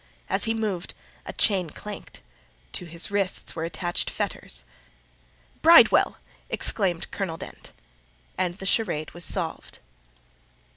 [0.29, 0.95] As he moved,
[1.27, 2.21] a chain clanked;
[2.71, 4.63] to his wrists were attached fetters.
[5.61, 6.17] "Bridewell!"
[6.49, 7.71] exclaimed Colonel Dent,
[8.35, 9.77] and the charade was solved.